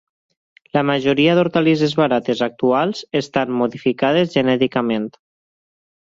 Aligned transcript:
La 0.75 0.81
majoria 0.89 1.33
d'hortalisses 1.39 1.91
barates 1.99 2.41
actuals 2.45 3.01
estan 3.19 3.51
modificades 3.59 4.31
genèticament. 4.39 5.07